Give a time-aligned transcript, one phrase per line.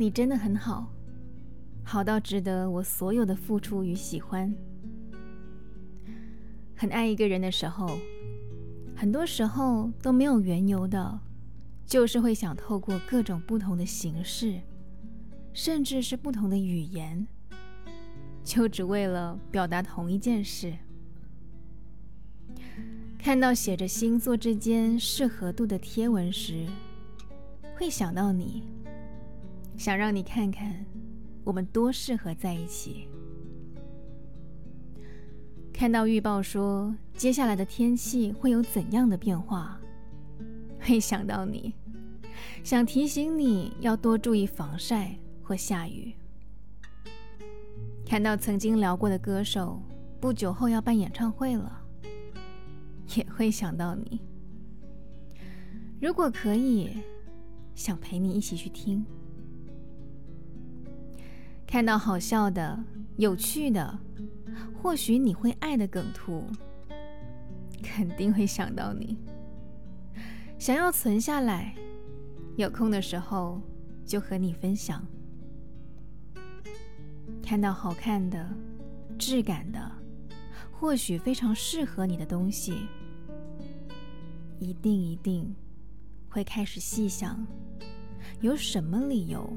[0.00, 0.90] 你真的很好，
[1.84, 4.50] 好到值得我所有的付出与喜欢。
[6.74, 7.86] 很爱一个人的时候，
[8.96, 11.20] 很多时候都没有缘由的，
[11.84, 14.62] 就是会想透过各种不同的形式，
[15.52, 17.26] 甚至是不同的语言，
[18.42, 20.72] 就只为了表达同一件事。
[23.18, 26.64] 看到写着星座之间适合度的贴文时，
[27.76, 28.62] 会想到你，
[29.80, 30.84] 想让你看看
[31.42, 33.08] 我们多适合在一起。
[35.72, 39.80] 看到预报说接下来的天气会有怎样的变化，
[40.78, 41.72] 会想到你，
[42.62, 46.14] 想提醒你要多注意防晒或下雨。
[48.04, 49.80] 看到曾经聊过的歌手
[50.20, 51.82] 不久后要办演唱会了，
[53.16, 54.20] 也会想到你。
[56.02, 56.98] 如果可以，
[57.74, 59.02] 想陪你一起去听。
[61.70, 62.76] 看到好笑的、
[63.16, 63.96] 有趣的。
[64.82, 66.44] 或许你会爱的梗图，
[67.80, 69.16] 肯定会想到你，
[70.58, 71.76] 想要存下来，
[72.56, 73.62] 有空的时候
[74.04, 75.06] 就和你分享。
[77.40, 78.48] 看到好看的、
[79.16, 79.92] 质感的，
[80.72, 82.88] 或许非常适合你的东西，
[84.58, 85.54] 一定一定
[86.28, 87.46] 会开始细想，
[88.40, 89.56] 有什么理由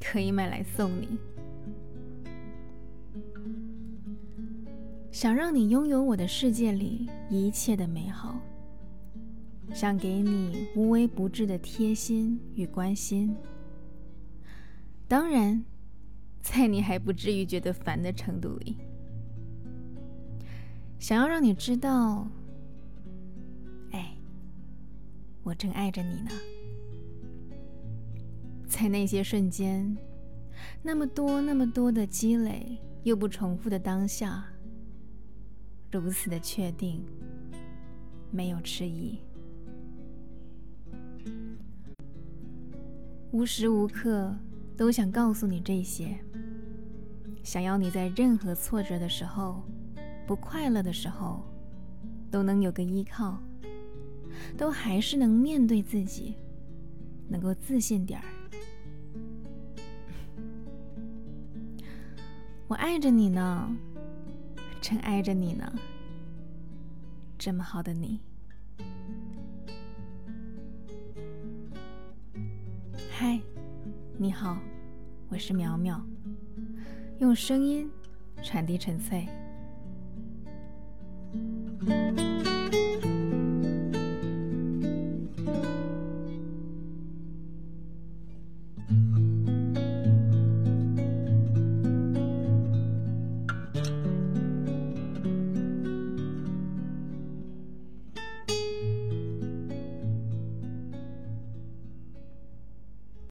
[0.00, 1.18] 可以买来送你。
[5.10, 8.38] 想让你拥有我的世界里一切的美好，
[9.74, 13.34] 想给你无微不至的贴心与关心。
[15.08, 15.64] 当然，
[16.40, 18.76] 在你还不至于觉得烦的程度里，
[20.98, 22.28] 想要让你知道，
[23.90, 24.14] 哎，
[25.42, 26.30] 我正爱着你呢。
[28.80, 29.96] 在那些瞬间，
[30.84, 34.44] 那么多那么多的积累又不重复的当下。
[35.90, 37.04] 如此的确定，
[38.30, 39.18] 没有迟疑，
[43.32, 44.32] 无时无刻
[44.76, 46.16] 都想告诉你这些，
[47.42, 49.64] 想要你在任何挫折的时候、
[50.24, 51.42] 不快乐的时候，
[52.30, 53.42] 都能有个依靠，
[54.56, 56.36] 都还是能面对自己，
[57.28, 58.37] 能够自信点儿。
[62.68, 63.74] 我爱着你呢
[64.78, 65.72] 真爱着你呢
[67.38, 68.20] 这么好的你。
[73.10, 73.40] 嗨
[74.18, 74.58] 你好
[75.30, 75.98] 我是苗苗
[77.20, 77.90] 用声音
[78.42, 79.26] 传递纯粹。